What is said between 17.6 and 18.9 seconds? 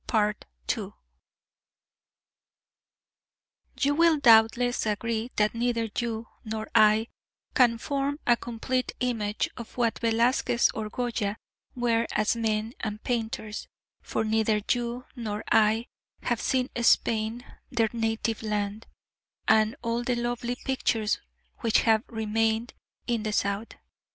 their native land,